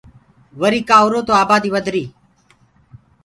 [0.61, 2.09] وريٚ ڪآ هُرو تو آباديٚ وڌريٚ۔